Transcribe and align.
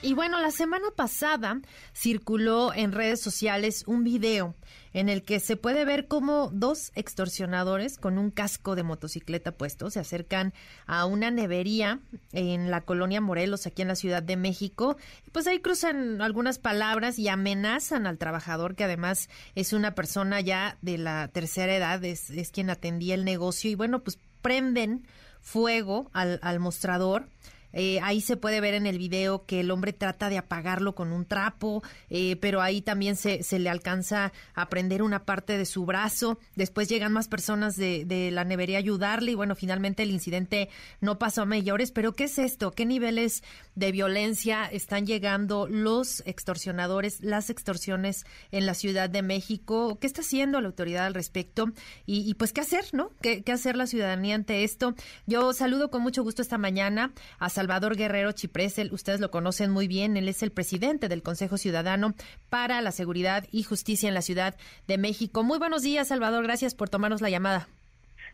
Y 0.00 0.14
bueno, 0.14 0.40
la 0.40 0.52
semana 0.52 0.86
pasada 0.94 1.60
circuló 1.92 2.72
en 2.72 2.92
redes 2.92 3.20
sociales 3.20 3.82
un 3.88 4.04
video 4.04 4.54
en 4.92 5.08
el 5.08 5.24
que 5.24 5.40
se 5.40 5.56
puede 5.56 5.84
ver 5.84 6.06
cómo 6.06 6.50
dos 6.52 6.92
extorsionadores 6.94 7.98
con 7.98 8.16
un 8.16 8.30
casco 8.30 8.76
de 8.76 8.84
motocicleta 8.84 9.52
puesto 9.52 9.90
se 9.90 9.98
acercan 9.98 10.54
a 10.86 11.04
una 11.04 11.32
nevería 11.32 11.98
en 12.32 12.70
la 12.70 12.82
colonia 12.82 13.20
Morelos, 13.20 13.66
aquí 13.66 13.82
en 13.82 13.88
la 13.88 13.96
Ciudad 13.96 14.22
de 14.22 14.36
México. 14.36 14.96
Pues 15.32 15.48
ahí 15.48 15.58
cruzan 15.58 16.22
algunas 16.22 16.60
palabras 16.60 17.18
y 17.18 17.26
amenazan 17.26 18.06
al 18.06 18.18
trabajador, 18.18 18.76
que 18.76 18.84
además 18.84 19.28
es 19.56 19.72
una 19.72 19.96
persona 19.96 20.40
ya 20.40 20.78
de 20.80 20.98
la 20.98 21.26
tercera 21.26 21.74
edad, 21.74 22.04
es, 22.04 22.30
es 22.30 22.52
quien 22.52 22.70
atendía 22.70 23.16
el 23.16 23.24
negocio. 23.24 23.68
Y 23.68 23.74
bueno, 23.74 24.04
pues 24.04 24.16
prenden 24.42 25.08
fuego 25.40 26.08
al, 26.12 26.38
al 26.42 26.60
mostrador 26.60 27.26
eh, 27.72 28.00
ahí 28.02 28.20
se 28.20 28.36
puede 28.36 28.60
ver 28.60 28.74
en 28.74 28.86
el 28.86 28.98
video 28.98 29.44
que 29.44 29.60
el 29.60 29.70
hombre 29.70 29.92
trata 29.92 30.28
de 30.28 30.38
apagarlo 30.38 30.94
con 30.94 31.12
un 31.12 31.26
trapo, 31.26 31.82
eh, 32.10 32.36
pero 32.36 32.60
ahí 32.60 32.80
también 32.80 33.16
se, 33.16 33.42
se, 33.42 33.58
le 33.58 33.68
alcanza 33.68 34.32
a 34.54 34.68
prender 34.68 35.02
una 35.02 35.24
parte 35.24 35.58
de 35.58 35.66
su 35.66 35.84
brazo. 35.84 36.38
Después 36.56 36.88
llegan 36.88 37.12
más 37.12 37.28
personas 37.28 37.76
de, 37.76 38.04
de, 38.04 38.30
la 38.30 38.44
nevería 38.44 38.78
a 38.78 38.80
ayudarle 38.80 39.32
y 39.32 39.34
bueno, 39.34 39.54
finalmente 39.54 40.02
el 40.02 40.10
incidente 40.10 40.68
no 41.00 41.18
pasó 41.18 41.42
a 41.42 41.46
mayores. 41.46 41.92
Pero 41.92 42.12
¿qué 42.12 42.24
es 42.24 42.38
esto? 42.38 42.70
¿Qué 42.70 42.86
niveles 42.86 43.42
de 43.74 43.92
violencia 43.92 44.66
están 44.66 45.06
llegando 45.06 45.66
los 45.68 46.22
extorsionadores, 46.26 47.20
las 47.20 47.50
extorsiones 47.50 48.24
en 48.50 48.66
la 48.66 48.74
Ciudad 48.74 49.10
de 49.10 49.22
México? 49.22 49.98
¿Qué 50.00 50.06
está 50.06 50.22
haciendo 50.22 50.60
la 50.60 50.68
autoridad 50.68 51.06
al 51.06 51.14
respecto? 51.14 51.72
Y, 52.06 52.34
pues, 52.34 52.52
¿qué 52.52 52.62
hacer, 52.62 52.86
no? 52.92 53.10
¿Qué, 53.20 53.42
¿Qué 53.42 53.52
hacer 53.52 53.76
la 53.76 53.86
ciudadanía 53.86 54.34
ante 54.34 54.64
esto? 54.64 54.94
Yo 55.26 55.52
saludo 55.52 55.90
con 55.90 56.02
mucho 56.02 56.22
gusto 56.22 56.42
esta 56.42 56.58
mañana 56.58 57.12
a 57.38 57.50
Salvador 57.58 57.96
Guerrero 57.96 58.30
Chipresel, 58.30 58.92
ustedes 58.92 59.18
lo 59.18 59.32
conocen 59.32 59.72
muy 59.72 59.88
bien, 59.88 60.16
él 60.16 60.28
es 60.28 60.44
el 60.44 60.52
presidente 60.52 61.08
del 61.08 61.24
Consejo 61.24 61.56
Ciudadano 61.56 62.14
para 62.50 62.80
la 62.82 62.92
Seguridad 62.92 63.46
y 63.50 63.64
Justicia 63.64 64.08
en 64.08 64.14
la 64.14 64.22
Ciudad 64.22 64.54
de 64.86 64.96
México. 64.96 65.42
Muy 65.42 65.58
buenos 65.58 65.82
días, 65.82 66.06
Salvador, 66.06 66.44
gracias 66.44 66.76
por 66.76 66.88
tomarnos 66.88 67.20
la 67.20 67.30
llamada. 67.30 67.66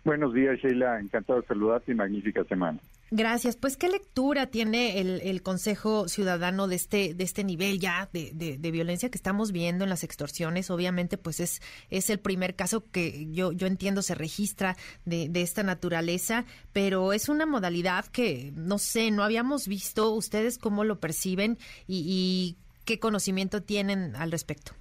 Buenos 0.05 0.35
días, 0.35 0.59
Sheila, 0.59 1.01
encantado 1.01 1.41
de 1.41 1.47
saludarte 1.47 1.93
y 1.93 1.95
magnífica 1.95 2.45
semana. 2.45 2.79
Gracias. 3.17 3.55
Pues, 3.55 3.77
¿qué 3.77 3.89
lectura 3.89 4.49
tiene 4.49 4.99
el, 4.99 5.21
el, 5.23 5.41
Consejo 5.41 6.09
Ciudadano 6.09 6.67
de 6.67 6.75
este, 6.75 7.15
de 7.15 7.23
este 7.23 7.45
nivel 7.45 7.79
ya 7.79 8.09
de, 8.13 8.33
de, 8.35 8.59
de, 8.59 8.71
violencia 8.73 9.09
que 9.09 9.17
estamos 9.17 9.53
viendo 9.53 9.85
en 9.85 9.91
las 9.91 10.03
extorsiones? 10.03 10.69
Obviamente, 10.69 11.17
pues 11.17 11.39
es, 11.39 11.63
es 11.91 12.11
el 12.11 12.19
primer 12.19 12.57
caso 12.57 12.91
que 12.91 13.31
yo, 13.31 13.53
yo 13.53 13.69
entiendo 13.69 14.03
se 14.03 14.17
registra 14.17 14.75
de, 15.05 15.29
de 15.29 15.43
esta 15.43 15.63
naturaleza, 15.63 16.45
pero 16.73 17.13
es 17.13 17.29
una 17.29 17.47
modalidad 17.47 18.05
que, 18.07 18.51
no 18.57 18.79
sé, 18.79 19.13
no 19.13 19.23
habíamos 19.23 19.69
visto. 19.69 20.11
¿Ustedes 20.11 20.59
cómo 20.59 20.83
lo 20.83 20.99
perciben 20.99 21.57
y, 21.87 22.05
y 22.09 22.57
qué 22.85 22.99
conocimiento 22.99 23.63
tienen 23.63 24.17
al 24.17 24.33
respecto? 24.33 24.73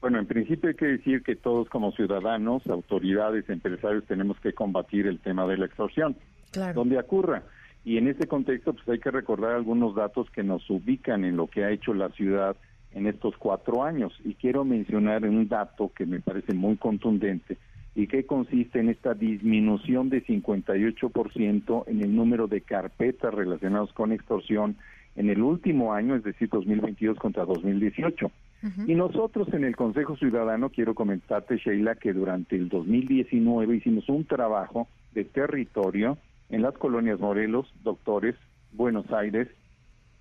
Bueno, 0.00 0.18
en 0.18 0.26
principio 0.26 0.70
hay 0.70 0.74
que 0.74 0.86
decir 0.86 1.22
que 1.22 1.36
todos 1.36 1.68
como 1.68 1.92
ciudadanos, 1.92 2.66
autoridades, 2.66 3.46
empresarios, 3.50 4.06
tenemos 4.06 4.40
que 4.40 4.54
combatir 4.54 5.06
el 5.06 5.18
tema 5.18 5.46
de 5.46 5.58
la 5.58 5.66
extorsión 5.66 6.16
claro. 6.52 6.74
donde 6.74 6.98
ocurra. 6.98 7.42
Y 7.84 7.96
en 7.96 8.06
ese 8.06 8.28
contexto, 8.28 8.74
pues 8.74 8.88
hay 8.88 9.00
que 9.00 9.10
recordar 9.10 9.52
algunos 9.52 9.94
datos 9.94 10.30
que 10.30 10.44
nos 10.44 10.68
ubican 10.70 11.24
en 11.24 11.36
lo 11.36 11.48
que 11.48 11.64
ha 11.64 11.70
hecho 11.70 11.92
la 11.94 12.10
ciudad 12.10 12.56
en 12.92 13.06
estos 13.06 13.36
cuatro 13.36 13.82
años. 13.82 14.12
Y 14.24 14.34
quiero 14.34 14.64
mencionar 14.64 15.24
un 15.24 15.48
dato 15.48 15.90
que 15.94 16.06
me 16.06 16.20
parece 16.20 16.54
muy 16.54 16.76
contundente 16.76 17.56
y 17.94 18.06
que 18.06 18.24
consiste 18.24 18.78
en 18.78 18.88
esta 18.88 19.14
disminución 19.14 20.08
de 20.08 20.24
58% 20.24 21.84
en 21.88 22.02
el 22.02 22.14
número 22.14 22.46
de 22.46 22.62
carpetas 22.62 23.34
relacionadas 23.34 23.92
con 23.92 24.12
extorsión 24.12 24.76
en 25.14 25.28
el 25.28 25.42
último 25.42 25.92
año, 25.92 26.14
es 26.16 26.22
decir, 26.22 26.48
2022 26.48 27.18
contra 27.18 27.44
2018. 27.44 28.26
Uh 28.26 28.66
-huh. 28.66 28.88
Y 28.88 28.94
nosotros 28.94 29.52
en 29.52 29.64
el 29.64 29.76
Consejo 29.76 30.16
Ciudadano, 30.16 30.70
quiero 30.70 30.94
comentarte, 30.94 31.58
Sheila, 31.58 31.96
que 31.96 32.14
durante 32.14 32.56
el 32.56 32.70
2019 32.70 33.76
hicimos 33.76 34.08
un 34.08 34.24
trabajo 34.24 34.88
de 35.12 35.24
territorio 35.24 36.16
en 36.52 36.62
las 36.62 36.76
colonias 36.78 37.18
Morelos, 37.18 37.66
Doctores, 37.82 38.36
Buenos 38.72 39.10
Aires 39.10 39.48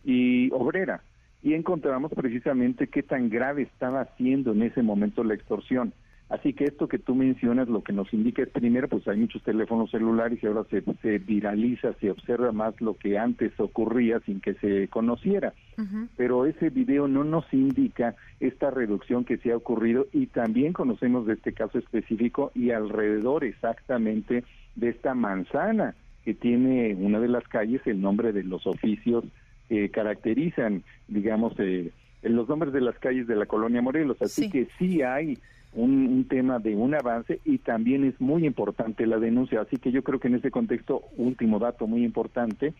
y 0.03 0.49
Obrera. 0.51 1.03
Y 1.43 1.53
encontramos 1.53 2.11
precisamente 2.13 2.87
qué 2.87 3.03
tan 3.03 3.29
grave 3.29 3.63
estaba 3.63 4.01
haciendo 4.01 4.53
en 4.53 4.63
ese 4.63 4.81
momento 4.81 5.23
la 5.23 5.33
extorsión. 5.33 5.93
Así 6.29 6.53
que 6.53 6.63
esto 6.63 6.87
que 6.87 6.97
tú 6.97 7.13
mencionas 7.13 7.67
lo 7.67 7.83
que 7.83 7.91
nos 7.91 8.13
indica 8.13 8.41
es 8.41 8.47
primero, 8.47 8.87
pues 8.87 9.05
hay 9.09 9.17
muchos 9.17 9.43
teléfonos 9.43 9.91
celulares 9.91 10.41
y 10.41 10.47
ahora 10.47 10.63
se, 10.69 10.81
se 11.01 11.17
viraliza, 11.19 11.91
se 11.99 12.09
observa 12.09 12.53
más 12.53 12.79
lo 12.79 12.93
que 12.93 13.17
antes 13.19 13.51
ocurría 13.59 14.21
sin 14.21 14.39
que 14.39 14.53
se 14.53 14.87
conociera. 14.87 15.51
Uh 15.77 15.81
-huh. 15.81 16.07
Pero 16.15 16.45
ese 16.45 16.69
video 16.69 17.09
no 17.09 17.25
nos 17.25 17.43
indica 17.53 18.15
esta 18.39 18.71
reducción 18.71 19.25
que 19.25 19.39
se 19.39 19.51
ha 19.51 19.57
ocurrido 19.57 20.07
y 20.13 20.27
también 20.27 20.71
conocemos 20.71 21.25
de 21.25 21.33
este 21.33 21.51
caso 21.51 21.77
específico 21.77 22.53
y 22.55 22.71
alrededor 22.71 23.43
exactamente 23.43 24.45
de 24.77 24.87
esta 24.87 25.13
manzana 25.13 25.95
que 26.23 26.33
tiene 26.33 26.95
una 26.95 27.19
de 27.19 27.27
las 27.27 27.47
calles 27.47 27.81
el 27.85 28.01
nombre 28.01 28.31
de 28.31 28.43
los 28.43 28.67
oficios 28.67 29.23
que 29.69 29.89
caracterizan, 29.89 30.83
digamos, 31.07 31.53
eh, 31.59 31.91
los 32.21 32.47
nombres 32.47 32.73
de 32.73 32.81
las 32.81 32.97
calles 32.99 33.27
de 33.27 33.35
la 33.35 33.45
colonia 33.45 33.81
Morelos. 33.81 34.21
Así 34.21 34.43
sí. 34.43 34.49
que 34.49 34.67
sí 34.77 35.01
hay 35.01 35.37
un, 35.73 36.07
un, 36.07 36.27
tema 36.27 36.59
de 36.59 36.75
un 36.75 36.93
avance 36.93 37.39
y 37.45 37.57
también 37.59 38.03
es 38.03 38.19
muy 38.19 38.45
importante 38.45 39.07
la 39.07 39.17
denuncia. 39.17 39.61
Así 39.61 39.77
que 39.77 39.91
yo 39.91 40.03
creo 40.03 40.19
que 40.19 40.27
en 40.27 40.35
ese 40.35 40.51
contexto, 40.51 41.03
último 41.17 41.59
dato 41.59 41.87
muy 41.87 42.03
importante, 42.03 42.73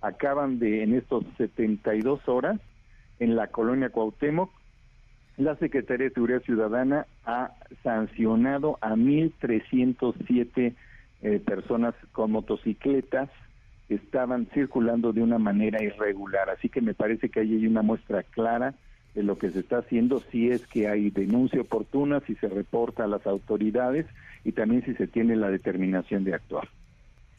acaban 0.00 0.58
de, 0.58 0.82
en 0.82 0.94
estos 0.94 1.24
72 1.36 2.28
horas, 2.28 2.60
en 3.18 3.34
la 3.36 3.48
colonia 3.48 3.90
Cuauhtémoc, 3.90 4.50
la 5.36 5.56
Secretaría 5.56 6.08
de 6.08 6.14
Seguridad 6.14 6.42
Ciudadana 6.42 7.06
ha 7.24 7.52
sancionado 7.82 8.78
a 8.80 8.94
1.307 8.94 10.74
eh, 11.26 11.40
personas 11.40 11.92
con 12.12 12.30
motocicletas 12.30 13.28
estaban 13.88 14.46
circulando 14.54 15.12
de 15.12 15.24
una 15.24 15.38
manera 15.38 15.82
irregular. 15.82 16.50
Así 16.50 16.68
que 16.68 16.80
me 16.80 16.94
parece 16.94 17.30
que 17.30 17.40
ahí 17.40 17.56
hay 17.56 17.66
una 17.66 17.82
muestra 17.82 18.22
clara 18.22 18.74
de 19.12 19.24
lo 19.24 19.36
que 19.36 19.50
se 19.50 19.58
está 19.58 19.78
haciendo, 19.78 20.20
si 20.30 20.50
es 20.50 20.64
que 20.68 20.86
hay 20.88 21.10
denuncia 21.10 21.60
oportuna, 21.60 22.20
si 22.28 22.36
se 22.36 22.48
reporta 22.48 23.02
a 23.02 23.08
las 23.08 23.26
autoridades 23.26 24.06
y 24.44 24.52
también 24.52 24.84
si 24.84 24.94
se 24.94 25.08
tiene 25.08 25.34
la 25.34 25.50
determinación 25.50 26.22
de 26.22 26.34
actuar. 26.34 26.68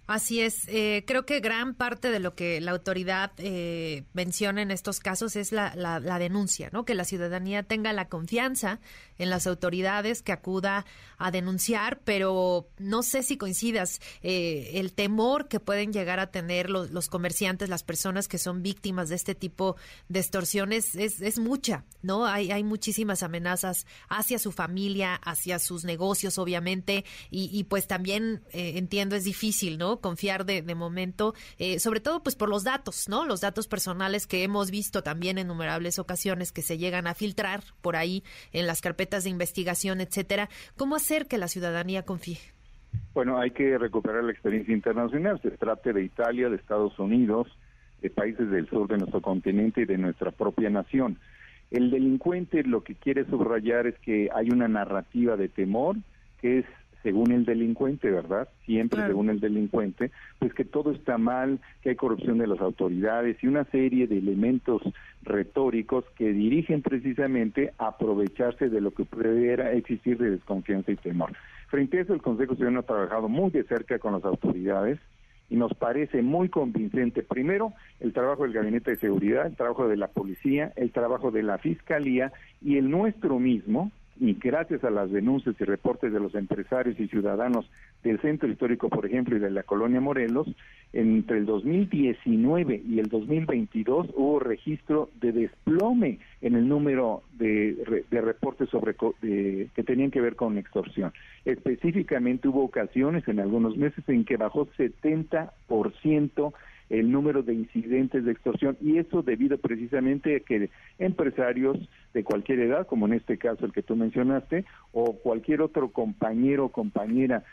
Así 0.07 0.39
es, 0.39 0.69
eh, 0.69 1.03
creo 1.05 1.25
que 1.25 1.41
gran 1.41 1.73
parte 1.73 2.11
de 2.11 2.21
lo 2.21 2.33
que 2.33 2.61
la 2.61 2.71
autoridad 2.71 3.33
eh, 3.39 4.05
menciona 4.13 4.61
en 4.61 4.71
estos 4.71 5.01
casos 5.01 5.35
es 5.35 5.51
la, 5.51 5.75
la, 5.75 5.99
la, 5.99 6.17
denuncia, 6.17 6.69
¿no? 6.71 6.85
Que 6.85 6.95
la 6.95 7.03
ciudadanía 7.03 7.63
tenga 7.63 7.91
la 7.91 8.07
confianza 8.07 8.79
en 9.17 9.29
las 9.29 9.47
autoridades, 9.47 10.21
que 10.21 10.31
acuda 10.31 10.85
a 11.17 11.29
denunciar, 11.31 11.99
pero 12.05 12.69
no 12.77 13.03
sé 13.03 13.21
si 13.21 13.37
coincidas, 13.37 13.99
eh, 14.21 14.71
el 14.75 14.93
temor 14.93 15.49
que 15.49 15.59
pueden 15.59 15.91
llegar 15.91 16.21
a 16.21 16.31
tener 16.31 16.69
los, 16.69 17.09
comerciantes, 17.09 17.67
las 17.67 17.83
personas 17.83 18.29
que 18.29 18.37
son 18.37 18.63
víctimas 18.63 19.09
de 19.09 19.15
este 19.15 19.35
tipo 19.35 19.75
de 20.07 20.19
extorsiones 20.19 20.95
es, 20.95 21.21
es 21.21 21.37
mucha, 21.37 21.83
¿no? 22.01 22.25
Hay, 22.25 22.51
hay 22.51 22.63
muchísimas 22.63 23.23
amenazas 23.23 23.85
hacia 24.07 24.39
su 24.39 24.53
familia, 24.53 25.15
hacia 25.15 25.59
sus 25.59 25.83
negocios, 25.83 26.37
obviamente, 26.37 27.03
y, 27.29 27.49
y 27.51 27.65
pues 27.65 27.87
también 27.87 28.43
eh, 28.53 28.77
entiendo 28.77 29.17
es 29.17 29.25
difícil, 29.25 29.77
¿no? 29.77 29.96
Confiar 30.01 30.45
de, 30.45 30.61
de 30.61 30.75
momento, 30.75 31.33
eh, 31.57 31.79
sobre 31.79 31.99
todo 31.99 32.21
pues 32.23 32.35
por 32.35 32.49
los 32.49 32.63
datos, 32.63 33.09
¿no? 33.09 33.25
Los 33.25 33.41
datos 33.41 33.67
personales 33.67 34.27
que 34.27 34.43
hemos 34.43 34.71
visto 34.71 35.01
también 35.03 35.37
en 35.37 35.47
innumerables 35.47 35.97
ocasiones 35.97 36.51
que 36.51 36.61
se 36.61 36.77
llegan 36.77 37.07
a 37.07 37.13
filtrar 37.13 37.61
por 37.81 37.95
ahí 37.95 38.23
en 38.51 38.67
las 38.67 38.81
carpetas 38.81 39.23
de 39.23 39.29
investigación, 39.29 40.01
etcétera. 40.01 40.49
¿Cómo 40.75 40.95
hacer 40.95 41.27
que 41.27 41.37
la 41.37 41.47
ciudadanía 41.47 42.03
confíe? 42.03 42.39
Bueno, 43.13 43.39
hay 43.39 43.51
que 43.51 43.77
recuperar 43.77 44.23
la 44.23 44.31
experiencia 44.31 44.73
internacional. 44.73 45.39
Se 45.41 45.51
trate 45.51 45.93
de 45.93 46.03
Italia, 46.03 46.49
de 46.49 46.57
Estados 46.57 46.97
Unidos, 46.99 47.47
de 48.01 48.09
países 48.09 48.49
del 48.51 48.69
sur 48.69 48.87
de 48.87 48.97
nuestro 48.97 49.21
continente 49.21 49.81
y 49.81 49.85
de 49.85 49.97
nuestra 49.97 50.31
propia 50.31 50.69
nación. 50.69 51.17
El 51.71 51.91
delincuente 51.91 52.63
lo 52.63 52.83
que 52.83 52.95
quiere 52.95 53.25
subrayar 53.25 53.87
es 53.87 53.97
que 53.99 54.29
hay 54.33 54.49
una 54.49 54.67
narrativa 54.67 55.35
de 55.35 55.49
temor 55.49 55.97
que 56.39 56.59
es 56.59 56.65
según 57.03 57.31
el 57.31 57.45
delincuente, 57.45 58.09
¿verdad? 58.09 58.47
Siempre 58.65 58.97
claro. 58.97 59.11
según 59.11 59.29
el 59.29 59.39
delincuente, 59.39 60.11
pues 60.39 60.53
que 60.53 60.65
todo 60.65 60.91
está 60.91 61.17
mal, 61.17 61.59
que 61.81 61.89
hay 61.89 61.95
corrupción 61.95 62.37
de 62.37 62.47
las 62.47 62.59
autoridades 62.59 63.37
y 63.41 63.47
una 63.47 63.65
serie 63.65 64.07
de 64.07 64.17
elementos 64.17 64.81
retóricos 65.23 66.05
que 66.15 66.33
dirigen 66.33 66.81
precisamente 66.81 67.73
a 67.77 67.87
aprovecharse 67.87 68.69
de 68.69 68.81
lo 68.81 68.91
que 68.91 69.05
pudiera 69.05 69.71
existir 69.73 70.17
de 70.17 70.31
desconfianza 70.31 70.91
y 70.91 70.95
temor. 70.95 71.33
Frente 71.67 71.97
a 71.97 72.01
eso, 72.01 72.13
el 72.13 72.21
Consejo 72.21 72.55
Ciudadano 72.55 72.79
ha 72.79 72.83
trabajado 72.83 73.27
muy 73.27 73.51
de 73.51 73.63
cerca 73.63 73.99
con 73.99 74.13
las 74.13 74.23
autoridades 74.23 74.99
y 75.49 75.55
nos 75.55 75.73
parece 75.73 76.21
muy 76.21 76.49
convincente, 76.49 77.23
primero, 77.23 77.73
el 77.99 78.13
trabajo 78.13 78.43
del 78.43 78.53
Gabinete 78.53 78.91
de 78.91 78.97
Seguridad, 78.97 79.45
el 79.45 79.55
trabajo 79.55 79.87
de 79.87 79.97
la 79.97 80.07
Policía, 80.07 80.73
el 80.75 80.91
trabajo 80.91 81.31
de 81.31 81.43
la 81.43 81.57
Fiscalía 81.57 82.33
y 82.61 82.77
el 82.77 82.89
nuestro 82.89 83.39
mismo, 83.39 83.91
y 84.19 84.33
gracias 84.33 84.83
a 84.83 84.89
las 84.89 85.11
denuncias 85.11 85.55
y 85.59 85.63
reportes 85.63 86.11
de 86.11 86.19
los 86.19 86.35
empresarios 86.35 86.99
y 86.99 87.07
ciudadanos 87.07 87.69
del 88.03 88.19
centro 88.21 88.49
histórico, 88.49 88.89
por 88.89 89.05
ejemplo, 89.05 89.35
y 89.35 89.39
de 89.39 89.49
la 89.49 89.63
colonia 89.63 90.01
Morelos, 90.01 90.47
entre 90.93 91.37
el 91.37 91.45
2019 91.45 92.81
y 92.87 92.99
el 92.99 93.07
2022 93.07 94.07
hubo 94.15 94.39
registro 94.39 95.09
de 95.19 95.31
desplome 95.31 96.19
en 96.41 96.55
el 96.55 96.67
número 96.67 97.23
de, 97.37 98.03
de 98.09 98.21
reportes 98.21 98.69
sobre 98.69 98.95
que 98.95 99.83
tenían 99.83 100.11
que 100.11 100.21
ver 100.21 100.35
con 100.35 100.57
extorsión. 100.57 101.13
Específicamente 101.45 102.47
hubo 102.47 102.63
ocasiones 102.63 103.27
en 103.27 103.39
algunos 103.39 103.77
meses 103.77 104.03
en 104.07 104.25
que 104.25 104.37
bajó 104.37 104.67
70% 104.67 106.53
el 106.89 107.11
número 107.11 107.43
de 107.43 107.53
incidentes 107.53 108.23
de 108.23 108.31
extorsión 108.31 108.77
y 108.81 108.97
eso 108.97 109.21
debido 109.21 109.57
precisamente 109.57 110.37
a 110.37 110.39
que 110.39 110.69
empresarios 110.99 111.77
de 112.13 112.23
cualquier 112.23 112.59
edad, 112.59 112.87
como 112.87 113.07
en 113.07 113.13
este 113.13 113.37
caso 113.37 113.65
el 113.65 113.73
que 113.73 113.83
tú 113.83 113.95
mencionaste, 113.95 114.65
o 114.93 115.13
cualquier 115.13 115.61
otro 115.61 115.89
compañero 115.89 116.65
o 116.65 116.69
compañera 116.69 117.43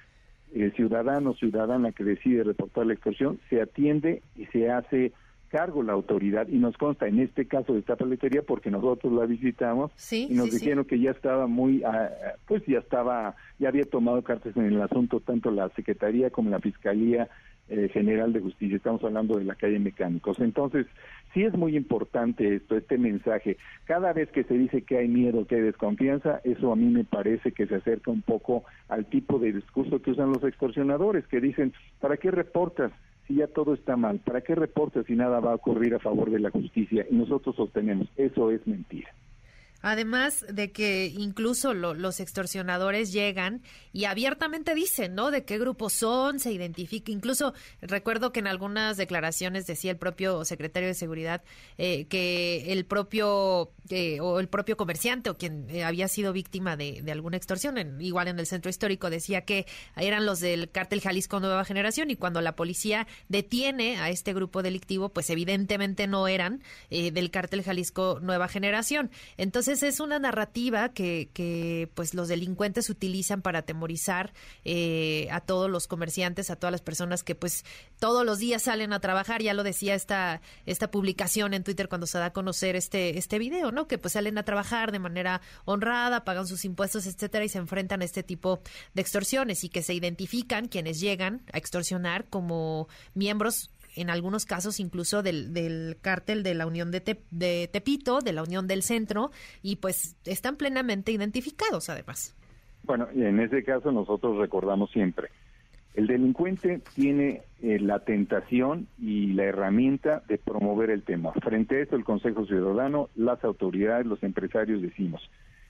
eh, 0.54 0.70
ciudadano 0.76 1.30
o 1.30 1.34
ciudadana 1.34 1.92
que 1.92 2.04
decide 2.04 2.44
reportar 2.44 2.86
la 2.86 2.94
extorsión, 2.94 3.40
se 3.50 3.60
atiende 3.60 4.22
y 4.36 4.46
se 4.46 4.70
hace 4.70 5.12
cargo 5.54 5.84
la 5.84 5.92
autoridad. 5.92 6.48
Y 6.48 6.58
nos 6.58 6.76
consta 6.76 7.06
en 7.06 7.20
este 7.20 7.46
caso 7.46 7.74
de 7.74 7.78
esta 7.78 7.94
paletería 7.94 8.42
porque 8.42 8.72
nosotros 8.72 9.12
la 9.12 9.24
visitamos 9.24 9.92
y 10.12 10.34
nos 10.34 10.50
dijeron 10.50 10.84
que 10.84 10.98
ya 10.98 11.12
estaba 11.12 11.46
muy 11.46 11.82
ah, 11.84 12.10
pues 12.46 12.64
ya 12.66 12.78
estaba 12.78 13.36
ya 13.60 13.68
había 13.68 13.84
tomado 13.84 14.20
cartas 14.22 14.56
en 14.56 14.64
el 14.64 14.82
asunto 14.82 15.20
tanto 15.20 15.52
la 15.52 15.68
secretaría 15.70 16.30
como 16.30 16.50
la 16.50 16.58
fiscalía 16.58 17.28
eh, 17.68 17.88
General 17.92 18.32
de 18.32 18.40
Justicia, 18.40 18.76
estamos 18.76 19.02
hablando 19.04 19.38
de 19.38 19.44
la 19.44 19.54
calle 19.54 19.78
Mecánicos. 19.78 20.38
Entonces, 20.40 20.86
sí 21.32 21.42
es 21.44 21.54
muy 21.54 21.76
importante 21.76 22.56
esto, 22.56 22.76
este 22.76 22.98
mensaje. 22.98 23.56
Cada 23.84 24.12
vez 24.12 24.30
que 24.30 24.44
se 24.44 24.54
dice 24.54 24.82
que 24.82 24.98
hay 24.98 25.08
miedo, 25.08 25.46
que 25.46 25.56
hay 25.56 25.62
desconfianza, 25.62 26.40
eso 26.44 26.72
a 26.72 26.76
mí 26.76 26.86
me 26.86 27.04
parece 27.04 27.52
que 27.52 27.66
se 27.66 27.76
acerca 27.76 28.10
un 28.10 28.22
poco 28.22 28.64
al 28.88 29.06
tipo 29.06 29.38
de 29.38 29.52
discurso 29.52 30.02
que 30.02 30.10
usan 30.10 30.32
los 30.32 30.44
extorsionadores, 30.44 31.26
que 31.26 31.40
dicen, 31.40 31.72
¿para 32.00 32.16
qué 32.16 32.30
reportas? 32.30 32.92
si 33.26 33.36
ya 33.36 33.46
todo 33.46 33.72
está 33.72 33.96
mal, 33.96 34.18
¿para 34.18 34.42
qué 34.42 34.54
reportas 34.54 35.06
si 35.06 35.14
nada 35.14 35.40
va 35.40 35.52
a 35.52 35.54
ocurrir 35.54 35.94
a 35.94 35.98
favor 35.98 36.30
de 36.30 36.40
la 36.40 36.50
justicia? 36.50 37.06
Y 37.10 37.14
nosotros 37.14 37.56
sostenemos, 37.56 38.06
eso 38.16 38.50
es 38.50 38.66
mentira. 38.66 39.10
Además 39.86 40.46
de 40.48 40.72
que 40.72 41.12
incluso 41.14 41.74
los 41.74 42.18
extorsionadores 42.18 43.12
llegan 43.12 43.60
y 43.92 44.06
abiertamente 44.06 44.74
dicen, 44.74 45.14
¿no? 45.14 45.30
De 45.30 45.44
qué 45.44 45.58
grupo 45.58 45.90
son, 45.90 46.40
se 46.40 46.50
identifica. 46.52 47.12
Incluso 47.12 47.52
recuerdo 47.82 48.32
que 48.32 48.40
en 48.40 48.46
algunas 48.46 48.96
declaraciones 48.96 49.66
decía 49.66 49.90
el 49.90 49.98
propio 49.98 50.46
secretario 50.46 50.88
de 50.88 50.94
Seguridad 50.94 51.42
eh, 51.76 52.06
que 52.06 52.72
el 52.72 52.86
propio 52.86 53.72
eh, 53.90 54.20
o 54.20 54.40
el 54.40 54.48
propio 54.48 54.78
comerciante 54.78 55.28
o 55.28 55.36
quien 55.36 55.68
eh, 55.68 55.84
había 55.84 56.08
sido 56.08 56.32
víctima 56.32 56.78
de, 56.78 57.04
alguna 57.12 57.36
extorsión, 57.36 58.00
igual 58.00 58.28
en 58.28 58.38
el 58.38 58.46
centro 58.46 58.70
histórico, 58.70 59.10
decía 59.10 59.42
que 59.42 59.66
eran 59.96 60.24
los 60.24 60.40
del 60.40 60.70
cártel 60.70 61.02
Jalisco 61.02 61.40
Nueva 61.40 61.66
Generación 61.66 62.10
y 62.10 62.16
cuando 62.16 62.40
la 62.40 62.56
policía 62.56 63.06
detiene 63.28 63.98
a 63.98 64.08
este 64.08 64.32
grupo 64.32 64.62
delictivo, 64.62 65.10
pues 65.10 65.28
evidentemente 65.28 66.06
no 66.06 66.26
eran 66.26 66.62
del 66.88 67.30
cártel 67.30 67.62
Jalisco 67.62 68.18
Nueva 68.22 68.48
Generación. 68.48 69.10
Entonces, 69.36 69.73
es 69.82 70.00
una 70.00 70.18
narrativa 70.18 70.90
que, 70.90 71.28
que 71.32 71.90
pues 71.94 72.14
los 72.14 72.28
delincuentes 72.28 72.90
utilizan 72.90 73.42
para 73.42 73.60
atemorizar 73.60 74.32
eh, 74.64 75.28
a 75.30 75.40
todos 75.40 75.70
los 75.70 75.86
comerciantes, 75.86 76.50
a 76.50 76.56
todas 76.56 76.72
las 76.72 76.82
personas 76.82 77.22
que 77.22 77.34
pues 77.34 77.64
todos 77.98 78.24
los 78.24 78.38
días 78.38 78.62
salen 78.62 78.92
a 78.92 79.00
trabajar. 79.00 79.42
Ya 79.42 79.54
lo 79.54 79.62
decía 79.62 79.94
esta, 79.94 80.40
esta 80.66 80.90
publicación 80.90 81.54
en 81.54 81.64
Twitter 81.64 81.88
cuando 81.88 82.06
se 82.06 82.18
da 82.18 82.26
a 82.26 82.32
conocer 82.32 82.76
este, 82.76 83.18
este 83.18 83.38
video, 83.38 83.72
¿no? 83.72 83.88
Que 83.88 83.98
pues 83.98 84.12
salen 84.12 84.38
a 84.38 84.44
trabajar 84.44 84.92
de 84.92 84.98
manera 84.98 85.40
honrada, 85.64 86.24
pagan 86.24 86.46
sus 86.46 86.64
impuestos, 86.64 87.06
etcétera, 87.06 87.44
y 87.44 87.48
se 87.48 87.58
enfrentan 87.58 88.02
a 88.02 88.04
este 88.04 88.22
tipo 88.22 88.60
de 88.94 89.02
extorsiones 89.02 89.64
y 89.64 89.68
que 89.68 89.82
se 89.82 89.94
identifican 89.94 90.68
quienes 90.68 91.00
llegan 91.00 91.42
a 91.52 91.58
extorsionar 91.58 92.26
como 92.28 92.88
miembros 93.14 93.70
en 93.96 94.10
algunos 94.10 94.46
casos 94.46 94.80
incluso 94.80 95.22
del, 95.22 95.52
del 95.52 95.96
cártel 96.00 96.42
de 96.42 96.54
la 96.54 96.66
Unión 96.66 96.90
de, 96.90 97.18
de 97.30 97.68
Tepito, 97.72 98.20
de 98.20 98.32
la 98.32 98.42
Unión 98.42 98.66
del 98.66 98.82
Centro, 98.82 99.30
y 99.62 99.76
pues 99.76 100.16
están 100.24 100.56
plenamente 100.56 101.12
identificados 101.12 101.88
además. 101.88 102.34
Bueno, 102.82 103.08
y 103.14 103.22
en 103.22 103.40
ese 103.40 103.64
caso 103.64 103.90
nosotros 103.92 104.36
recordamos 104.38 104.90
siempre, 104.90 105.28
el 105.94 106.08
delincuente 106.08 106.82
tiene 106.94 107.42
eh, 107.62 107.78
la 107.78 108.00
tentación 108.00 108.88
y 108.98 109.32
la 109.32 109.44
herramienta 109.44 110.22
de 110.28 110.38
promover 110.38 110.90
el 110.90 111.04
tema. 111.04 111.32
Frente 111.34 111.76
a 111.76 111.82
eso, 111.82 111.94
el 111.94 112.04
Consejo 112.04 112.46
Ciudadano, 112.46 113.10
las 113.14 113.42
autoridades, 113.44 114.04
los 114.04 114.22
empresarios 114.24 114.82
decimos, 114.82 115.22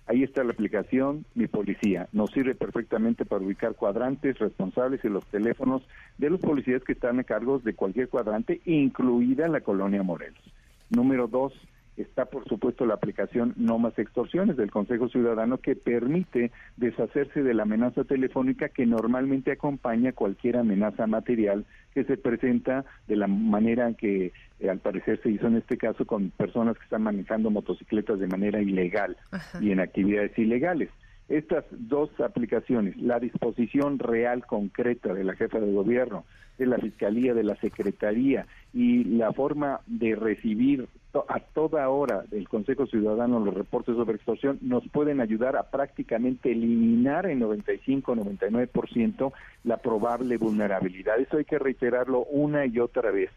Ahí 0.07 0.23
está 0.23 0.45
la 0.45 0.53
aplicación 0.53 1.25
Mi 1.35 1.47
Policía. 1.47 2.09
Nos 2.13 2.31
sirve 2.31 2.55
perfectamente 2.55 3.25
para 3.25 3.45
ubicar 3.45 3.75
cuadrantes 3.75 4.39
responsables 4.39 5.03
y 5.05 5.09
los 5.09 5.25
teléfonos 5.27 5.83
de 6.19 6.29
los 6.29 6.41
policías 6.41 6.85
que 6.85 6.93
están 6.93 7.19
a 7.21 7.25
cargo 7.25 7.59
de 7.59 7.75
cualquier 7.75 8.09
cuadrante, 8.09 8.61
incluida 8.67 9.49
la 9.49 9.63
colonia 9.63 10.03
Morelos. 10.03 10.43
Número 10.91 11.27
dos, 11.27 11.55
está 11.97 12.25
por 12.27 12.49
supuesto 12.49 12.87
la 12.87 12.95
aplicación 12.95 13.55
No 13.57 13.79
Más 13.79 13.99
Extorsiones 13.99 14.57
del 14.57 14.71
Consejo 14.71 15.09
Ciudadano 15.09 15.59
que 15.59 15.77
permite 15.77 16.51
deshacerse 16.77 17.43
de 17.43 17.55
la 17.55 17.63
amenaza 17.63 18.05
telefónica 18.05 18.69
que 18.69 18.87
normalmente 18.87 19.53
acompaña 19.53 20.13
cualquier 20.13 20.57
amenaza 20.57 21.07
material 21.07 21.65
que 21.93 22.05
se 22.05 22.17
presenta 22.17 22.85
de 23.07 23.17
la 23.17 23.27
manera 23.27 23.93
que 23.95 24.33
eh, 24.61 24.71
al 24.71 24.79
parecer 24.79 25.21
se 25.23 25.31
hizo 25.31 25.47
en 25.47 25.57
este 25.57 25.77
caso 25.77 26.05
con 26.05 26.31
personas 26.31 26.77
que 26.77 26.85
están 26.85 27.03
manejando 27.03 27.51
motocicletas 27.51 28.19
de 28.19 28.27
manera 28.27 28.61
ilegal 28.61 29.17
y 29.61 29.71
en 29.71 29.81
actividades 29.81 30.37
ilegales. 30.39 30.91
Estas 31.29 31.65
dos 31.71 32.11
aplicaciones, 32.21 32.97
la 32.99 33.19
disposición 33.19 33.99
real 33.99 34.45
concreta 34.45 35.15
de 35.15 35.25
la 35.25 35.35
jefa 35.35 35.59
de 35.59 35.73
gobierno, 35.73 36.25
de 36.59 36.67
la 36.67 36.77
Fiscalía, 36.77 37.33
de 37.33 37.45
la 37.45 37.57
Secretaría 37.57 38.47
y 38.75 39.05
la 39.05 39.33
forma 39.33 39.81
de 39.87 40.17
recibir 40.17 40.87
a 41.29 41.39
toda 41.41 41.89
hora 41.89 42.25
del 42.31 42.49
Consejo 42.49 42.87
Ciudadano 42.87 43.39
los 43.39 43.55
reportes 43.55 43.95
sobre 43.95 44.17
extorsión 44.17 44.59
nos 44.63 44.89
pueden 44.89 45.21
ayudar 45.21 45.57
a 45.57 45.71
prácticamente 45.71 46.51
eliminar 46.51 47.27
en 47.27 47.41
95-99% 47.41 49.33
la 49.65 49.77
probable 49.77 50.37
vulnerabilidad. 50.37 51.19
Eso 51.21 51.37
hay 51.37 51.45
que 51.45 51.59
reiterarlo 51.59 52.25
una 52.25 52.67
y 52.67 52.81
otra 52.81 53.11
vez 53.11 53.31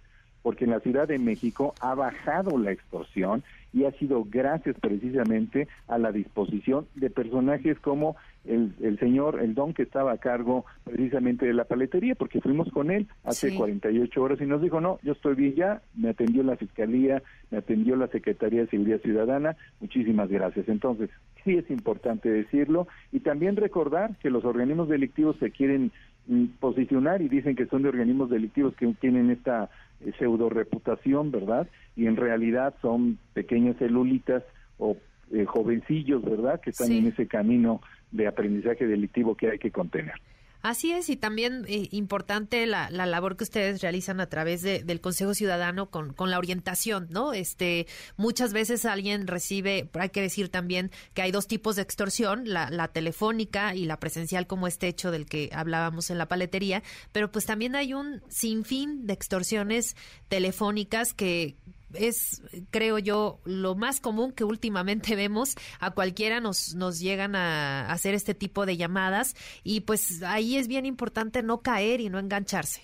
porque 0.48 0.64
en 0.64 0.72
la 0.72 0.80
Ciudad 0.80 1.10
de 1.10 1.20
México 1.20 1.76
ha 1.82 1.94
bajado 1.94 2.58
la 2.58 2.72
extorsión 2.72 3.44
y 3.74 3.84
ha 3.84 3.92
sido 3.92 4.24
gracias 4.24 4.78
precisamente 4.80 5.68
a 5.90 5.98
la 5.98 6.14
disposición 6.14 6.88
de 6.96 7.10
personajes 7.10 7.78
como 7.82 8.16
el, 8.46 8.74
el 8.82 8.98
señor, 8.98 9.42
el 9.42 9.56
don 9.56 9.74
que 9.74 9.84
estaba 9.84 10.14
a 10.14 10.20
cargo 10.20 10.64
precisamente 10.86 11.46
de 11.46 11.54
la 11.54 11.66
paletería, 11.66 12.16
porque 12.16 12.40
fuimos 12.40 12.72
con 12.72 12.92
él 12.92 13.08
hace 13.26 13.54
48 13.54 14.24
horas 14.24 14.40
y 14.40 14.46
nos 14.46 14.62
dijo, 14.62 14.80
no, 14.80 15.00
yo 15.04 15.12
estoy 15.12 15.36
bien 15.36 15.54
ya, 15.54 15.82
me 15.98 16.12
atendió 16.12 16.44
la 16.44 16.56
Fiscalía, 16.56 17.22
me 17.52 17.58
atendió 17.58 17.98
la 17.98 18.08
Secretaría 18.08 18.62
de 18.62 18.68
Seguridad 18.68 19.02
Ciudadana, 19.02 19.58
muchísimas 19.82 20.30
gracias. 20.30 20.70
Entonces, 20.70 21.10
sí 21.44 21.58
es 21.58 21.70
importante 21.70 22.30
decirlo 22.30 22.88
y 23.12 23.20
también 23.20 23.58
recordar 23.58 24.16
que 24.22 24.30
los 24.30 24.46
organismos 24.46 24.88
delictivos 24.88 25.36
se 25.42 25.52
quieren 25.52 25.92
mm, 26.28 26.46
posicionar 26.62 27.22
y 27.22 27.28
dicen 27.28 27.58
que 27.58 27.66
son 27.66 27.84
de 27.84 27.90
organismos 27.90 28.30
delictivos 28.30 28.74
que 28.78 28.88
tienen 29.02 29.30
esta 29.30 29.70
eh, 30.06 30.12
pseudo 30.18 30.50
reputación, 30.50 31.32
¿verdad? 31.32 31.68
Y 31.96 32.08
en 32.08 32.16
realidad 32.16 32.76
son 32.82 33.18
pequeñas 33.34 33.78
celulitas 33.78 34.44
o 34.78 34.98
eh, 35.32 35.46
jovencillos, 35.46 36.24
¿verdad? 36.24 36.62
Que 36.62 36.70
están 36.70 36.92
en 36.92 37.08
ese 37.08 37.28
camino 37.28 37.82
de 38.12 38.28
aprendizaje 38.28 38.88
delictivo 38.88 39.36
que 39.36 39.52
hay 39.52 39.60
que 39.60 39.72
contener. 39.72 40.16
Así 40.62 40.92
es, 40.92 41.10
y 41.10 41.16
también 41.16 41.66
eh, 41.68 41.88
importante 41.92 42.66
la, 42.66 42.90
la, 42.90 43.06
labor 43.06 43.38
que 43.38 43.44
ustedes 43.44 43.82
realizan 43.82 44.20
a 44.20 44.28
través 44.28 44.62
de, 44.62 44.84
del 44.84 45.02
Consejo 45.02 45.34
Ciudadano 45.34 45.90
con, 45.90 46.14
con, 46.14 46.32
la 46.32 46.38
orientación, 46.38 47.08
¿no? 47.10 47.34
Este, 47.34 47.88
muchas 48.18 48.54
veces 48.54 48.86
alguien 48.86 49.28
recibe, 49.28 49.90
hay 49.94 50.10
que 50.10 50.22
decir 50.22 50.50
también 50.50 50.92
que 51.14 51.22
hay 51.22 51.32
dos 51.32 51.48
tipos 51.48 51.76
de 51.76 51.84
extorsión, 51.84 52.44
la, 52.46 52.70
la 52.70 52.88
telefónica 52.88 53.76
y 53.76 53.86
la 53.86 54.00
presencial, 54.00 54.48
como 54.48 54.68
este 54.68 54.88
hecho 54.88 55.12
del 55.12 55.26
que 55.26 55.50
hablábamos 55.54 56.10
en 56.10 56.18
la 56.18 56.28
paletería, 56.28 56.84
pero 57.12 57.32
pues 57.32 57.46
también 57.46 57.76
hay 57.76 57.94
un 57.94 58.22
sinfín 58.30 59.06
de 59.06 59.14
extorsiones 59.14 59.96
telefónicas 60.28 61.14
que, 61.14 61.56
es, 61.94 62.42
creo 62.72 63.00
yo, 63.00 63.40
lo 63.46 63.76
más 63.76 64.00
común 64.00 64.32
que 64.32 64.44
últimamente 64.44 65.16
vemos. 65.16 65.56
A 65.80 65.92
cualquiera 65.92 66.40
nos, 66.40 66.76
nos 66.76 67.00
llegan 67.00 67.36
a 67.36 67.92
hacer 67.92 68.14
este 68.14 68.34
tipo 68.34 68.66
de 68.66 68.78
llamadas 68.78 69.36
y 69.64 69.82
pues 69.82 70.24
ahí 70.24 70.58
es 70.58 70.68
bien 70.68 70.86
importante 70.86 71.44
no 71.44 71.60
caer 71.62 72.02
y 72.02 72.10
no 72.10 72.20
engancharse. 72.20 72.82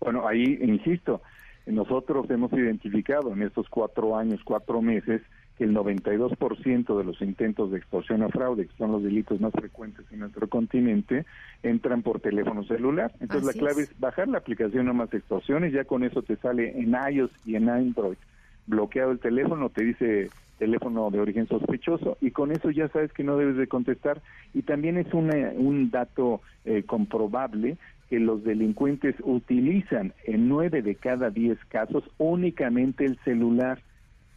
Bueno, 0.00 0.26
ahí 0.28 0.58
insisto, 0.62 1.22
nosotros 1.66 2.30
hemos 2.30 2.52
identificado 2.52 3.32
en 3.32 3.42
estos 3.42 3.68
cuatro 3.68 4.16
años, 4.16 4.40
cuatro 4.44 4.80
meses, 4.82 5.22
que 5.56 5.64
el 5.64 5.74
92% 5.74 6.98
de 6.98 7.04
los 7.04 7.20
intentos 7.22 7.70
de 7.70 7.78
extorsión 7.78 8.22
o 8.22 8.28
fraude, 8.28 8.66
que 8.66 8.76
son 8.76 8.92
los 8.92 9.02
delitos 9.02 9.40
más 9.40 9.52
frecuentes 9.52 10.04
en 10.12 10.20
nuestro 10.20 10.48
continente, 10.48 11.24
entran 11.62 12.02
por 12.02 12.20
teléfono 12.20 12.64
celular. 12.64 13.12
Entonces 13.20 13.54
la 13.54 13.60
clave 13.60 13.82
es. 13.82 14.00
bajar 14.00 14.28
la 14.28 14.38
aplicación 14.38 14.86
no 14.86 14.94
más 14.94 15.12
extorsiones, 15.14 15.72
ya 15.72 15.84
con 15.84 16.04
eso 16.04 16.22
te 16.22 16.36
sale 16.36 16.78
en 16.78 16.94
iOS 17.10 17.30
y 17.46 17.56
en 17.56 17.68
Android 17.68 18.16
bloqueado 18.66 19.12
el 19.12 19.20
teléfono, 19.20 19.68
te 19.70 19.84
dice 19.84 20.30
teléfono 20.58 21.10
de 21.10 21.20
origen 21.20 21.46
sospechoso 21.46 22.16
y 22.20 22.30
con 22.30 22.50
eso 22.50 22.70
ya 22.70 22.88
sabes 22.88 23.12
que 23.12 23.22
no 23.22 23.36
debes 23.36 23.56
de 23.56 23.66
contestar 23.66 24.22
y 24.54 24.62
también 24.62 24.96
es 24.96 25.12
un 25.12 25.90
dato 25.90 26.40
eh, 26.64 26.82
comprobable 26.84 27.76
que 28.08 28.18
los 28.20 28.42
delincuentes 28.44 29.16
utilizan 29.22 30.14
en 30.24 30.48
nueve 30.48 30.80
de 30.80 30.94
cada 30.94 31.30
diez 31.30 31.58
casos 31.68 32.04
únicamente 32.18 33.04
el 33.04 33.18
celular, 33.24 33.80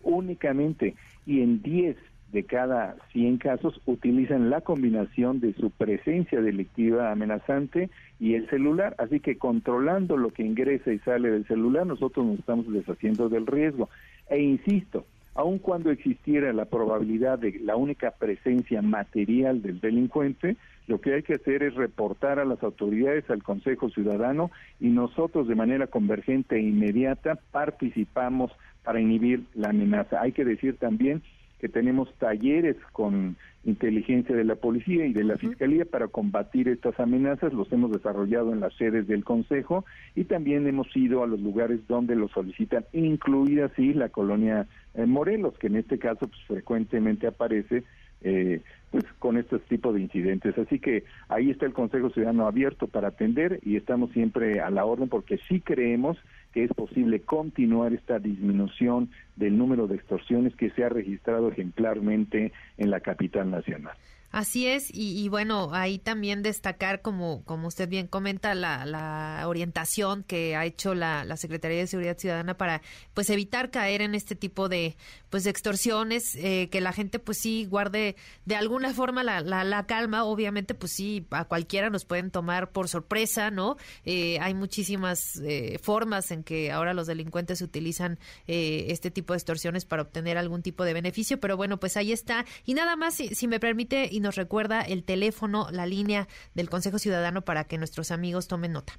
únicamente, 0.03 0.95
y 1.25 1.41
en 1.41 1.61
diez 1.61 1.97
de 2.31 2.43
cada 2.43 2.95
100 3.11 3.37
casos 3.37 3.81
utilizan 3.85 4.49
la 4.49 4.61
combinación 4.61 5.39
de 5.39 5.53
su 5.53 5.71
presencia 5.71 6.41
delictiva 6.41 7.11
amenazante 7.11 7.89
y 8.19 8.35
el 8.35 8.47
celular. 8.49 8.95
Así 8.99 9.19
que 9.19 9.37
controlando 9.37 10.15
lo 10.15 10.31
que 10.31 10.43
ingresa 10.43 10.91
y 10.93 10.99
sale 10.99 11.31
del 11.31 11.47
celular, 11.47 11.87
nosotros 11.87 12.25
nos 12.25 12.39
estamos 12.39 12.71
deshaciendo 12.71 13.29
del 13.29 13.47
riesgo. 13.47 13.89
E 14.29 14.39
insisto, 14.39 15.05
aun 15.33 15.57
cuando 15.57 15.89
existiera 15.89 16.53
la 16.53 16.65
probabilidad 16.65 17.39
de 17.39 17.59
la 17.63 17.75
única 17.75 18.11
presencia 18.11 18.81
material 18.81 19.61
del 19.61 19.79
delincuente, 19.79 20.57
lo 20.89 21.00
que 21.00 21.13
hay 21.13 21.22
que 21.22 21.36
hacer 21.36 21.62
es 21.62 21.75
reportar 21.75 22.39
a 22.39 22.46
las 22.46 22.63
autoridades, 22.63 23.29
al 23.29 23.43
Consejo 23.43 23.91
Ciudadano, 23.91 24.50
y 24.79 24.88
nosotros 24.89 25.48
de 25.48 25.53
manera 25.53 25.86
convergente 25.86 26.55
e 26.55 26.62
inmediata 26.62 27.38
participamos 27.51 28.51
para 28.84 29.00
inhibir 29.00 29.43
la 29.53 29.69
amenaza. 29.69 30.19
Hay 30.19 30.31
que 30.31 30.43
decir 30.43 30.77
también 30.77 31.22
que 31.60 31.69
tenemos 31.69 32.12
talleres 32.15 32.75
con 32.91 33.38
inteligencia 33.65 34.36
de 34.36 34.46
la 34.46 34.55
policía 34.55 35.05
y 35.05 35.13
de 35.13 35.25
la 35.25 35.38
fiscalía 35.38 35.86
para 35.86 36.08
combatir 36.08 36.67
estas 36.67 37.00
amenazas, 37.00 37.53
los 37.53 37.72
hemos 37.72 37.91
desarrollado 37.91 38.51
en 38.51 38.60
las 38.60 38.74
sedes 38.74 39.05
del 39.08 39.24
Consejo 39.24 39.86
y 40.15 40.24
también 40.24 40.65
hemos 40.65 40.88
ido 40.98 41.24
a 41.24 41.27
los 41.27 41.39
lugares 41.39 41.81
donde 41.88 42.15
lo 42.15 42.29
solicitan, 42.29 42.86
incluida 42.93 43.65
así 43.65 43.93
la 43.93 44.10
colonia 44.10 44.65
eh, 44.96 45.05
Morelos, 45.05 45.55
que 45.60 45.67
en 45.67 45.75
este 45.75 46.00
caso 46.00 46.27
pues, 46.27 46.41
frecuentemente 46.48 47.27
aparece 47.27 47.84
eh, 48.21 48.61
pues 48.91 49.05
con 49.19 49.38
este 49.38 49.59
tipo 49.59 49.93
de 49.93 50.01
incidentes. 50.01 50.57
Así 50.57 50.79
que 50.79 51.03
ahí 51.27 51.51
está 51.51 51.65
el 51.65 51.73
Consejo 51.73 52.09
Ciudadano 52.09 52.47
abierto 52.47 52.88
para 52.88 53.09
atender 53.09 53.59
y 53.63 53.75
estamos 53.75 54.11
siempre 54.11 54.61
a 54.61 54.69
la 54.69 54.85
orden 54.85 55.09
porque 55.09 55.39
sí 55.47 55.61
creemos 55.61 56.17
que 56.53 56.63
es 56.63 56.73
posible 56.73 57.21
continuar 57.21 57.93
esta 57.93 58.17
disminución 58.17 59.09
del 59.35 59.57
número 59.57 59.88
de 59.88 59.95
extorsiones 59.95 60.55
que 60.55 60.71
se 60.71 60.83
ha 60.83 60.89
registrado 60.89 61.49
ejemplarmente 61.49 62.51
en 62.77 62.89
la 62.89 63.01
capital 63.01 63.51
nacional. 63.51 63.95
Así 64.31 64.67
es, 64.67 64.89
y, 64.93 65.27
bueno, 65.27 65.71
ahí 65.74 65.98
también 65.98 66.43
destacar, 66.43 67.01
como, 67.01 67.43
como 67.45 67.67
usted 67.67 67.89
bien 67.89 68.05
comenta, 68.05 68.53
la, 68.53 68.86
la 68.86 69.43
orientación 69.48 70.24
que 70.24 70.55
ha 70.55 70.65
hecho 70.65 70.93
la, 70.93 71.25
la, 71.25 71.36
Secretaría 71.36 71.79
de 71.79 71.88
Seguridad 71.88 72.17
Ciudadana 72.17 72.55
para 72.55 72.83
pues 73.15 73.31
evitar 73.31 73.71
caer 73.71 74.01
en 74.01 74.13
este 74.13 74.36
tipo 74.36 74.69
de 74.69 74.98
pues 75.29 75.43
de 75.43 75.50
extorsiones, 75.50 76.36
eh, 76.36 76.69
que 76.71 76.81
la 76.81 76.93
gente 76.93 77.19
pues 77.19 77.39
sí 77.39 77.65
guarde 77.65 78.15
de 78.45 78.55
alguna 78.55 78.93
forma 78.93 79.24
la, 79.24 79.41
la, 79.41 79.86
calma, 79.86 80.24
obviamente 80.25 80.74
pues 80.74 80.91
sí, 80.91 81.25
a 81.31 81.45
cualquiera 81.45 81.89
nos 81.89 82.05
pueden 82.05 82.29
tomar 82.29 82.71
por 82.71 82.88
sorpresa, 82.88 83.50
¿no? 83.50 83.77
Eh, 84.05 84.38
hay 84.41 84.53
muchísimas 84.53 85.38
eh, 85.38 85.79
formas 85.81 86.31
en 86.31 86.43
que 86.43 86.71
ahora 86.71 86.93
los 86.93 87.07
delincuentes 87.07 87.62
utilizan 87.62 88.19
este 88.45 89.12
tipo 89.12 89.33
de 89.33 89.38
extorsiones 89.38 89.86
para 89.86 90.01
obtener 90.03 90.38
algún 90.38 90.62
tipo 90.62 90.83
de 90.83 90.93
beneficio, 90.93 91.39
pero 91.39 91.57
bueno, 91.57 91.79
pues 91.79 91.98
ahí 91.98 92.12
está. 92.12 92.45
Y 92.65 92.74
nada 92.74 92.95
más, 92.95 93.15
si 93.15 93.48
me 93.48 93.59
permite 93.59 94.09
nos 94.19 94.35
recuerda 94.35 94.81
el 94.81 95.03
teléfono, 95.03 95.67
la 95.71 95.85
línea 95.85 96.27
del 96.55 96.69
Consejo 96.69 96.99
Ciudadano 96.99 97.41
para 97.41 97.63
que 97.63 97.77
nuestros 97.77 98.11
amigos 98.11 98.47
tomen 98.47 98.73
nota. 98.73 98.93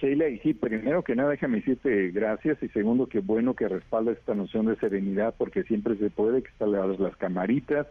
Sheila, 0.00 0.28
y 0.28 0.38
sí, 0.38 0.54
primero 0.54 1.04
que 1.04 1.14
nada 1.14 1.30
déjame 1.30 1.58
decirte 1.58 2.10
gracias 2.10 2.62
y 2.62 2.68
segundo 2.68 3.06
que 3.06 3.20
bueno 3.20 3.54
que 3.54 3.68
respalda 3.68 4.12
esta 4.12 4.34
noción 4.34 4.66
de 4.66 4.76
serenidad 4.76 5.34
porque 5.36 5.62
siempre 5.64 5.96
se 5.96 6.08
puede 6.08 6.42
que 6.42 6.48
están 6.48 6.72
las 6.72 7.16
camaritas, 7.16 7.86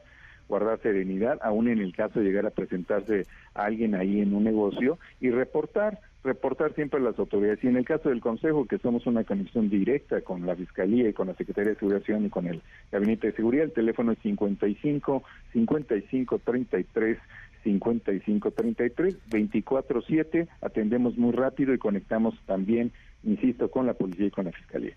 guardar 0.47 0.81
serenidad, 0.81 1.37
aún 1.43 1.67
en 1.67 1.79
el 1.79 1.95
caso 1.95 2.19
de 2.19 2.25
llegar 2.25 2.47
a 2.47 2.49
presentarse 2.49 3.27
a 3.53 3.65
alguien 3.65 3.93
ahí 3.93 4.21
en 4.21 4.33
un 4.33 4.43
negocio 4.43 4.97
y 5.21 5.29
reportar, 5.29 5.99
reportar 6.23 6.73
siempre 6.75 6.99
a 6.99 7.03
las 7.03 7.17
autoridades. 7.17 7.63
Y 7.63 7.67
en 7.67 7.77
el 7.77 7.85
caso 7.85 8.09
del 8.09 8.21
Consejo, 8.21 8.65
que 8.65 8.77
somos 8.77 9.05
una 9.05 9.23
conexión 9.23 9.69
directa 9.69 10.21
con 10.21 10.45
la 10.45 10.55
Fiscalía 10.55 11.09
y 11.09 11.13
con 11.13 11.27
la 11.27 11.35
Secretaría 11.35 11.71
de 11.71 11.79
Seguridad 11.79 12.19
y 12.19 12.29
con 12.29 12.47
el 12.47 12.61
Gabinete 12.91 13.27
de 13.27 13.33
Seguridad, 13.33 13.65
el 13.65 13.71
teléfono 13.71 14.11
es 14.11 14.19
55 14.19 15.23
55 15.53 16.39
33 16.39 17.17
55 17.63 18.51
33 18.51 19.17
24 19.29 20.01
7, 20.01 20.47
atendemos 20.61 21.17
muy 21.17 21.33
rápido 21.33 21.73
y 21.73 21.77
conectamos 21.77 22.35
también, 22.45 22.91
insisto, 23.23 23.69
con 23.69 23.85
la 23.85 23.93
policía 23.93 24.27
y 24.27 24.31
con 24.31 24.45
la 24.45 24.51
Fiscalía. 24.51 24.95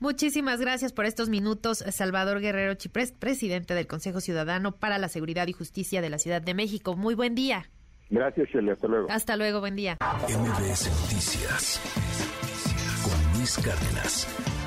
Muchísimas 0.00 0.60
gracias 0.60 0.92
por 0.92 1.06
estos 1.06 1.28
minutos, 1.28 1.78
Salvador 1.78 2.40
Guerrero 2.40 2.74
Chiprés, 2.74 3.10
presidente 3.10 3.74
del 3.74 3.88
Consejo 3.88 4.20
Ciudadano 4.20 4.72
para 4.76 4.96
la 4.98 5.08
Seguridad 5.08 5.48
y 5.48 5.52
Justicia 5.52 6.00
de 6.00 6.08
la 6.08 6.18
Ciudad 6.18 6.40
de 6.40 6.54
México. 6.54 6.94
Muy 6.94 7.16
buen 7.16 7.34
día. 7.34 7.68
Gracias, 8.10 8.48
Shelley. 8.48 8.70
Hasta 8.70 8.88
luego. 8.88 9.06
Hasta 9.10 9.36
luego, 9.36 9.60
buen 9.60 9.76
día. 9.76 9.96
MBS 10.00 10.90
Noticias 11.02 11.80
con 13.02 13.38
Luis 13.38 13.56
Cárdenas. 13.58 14.57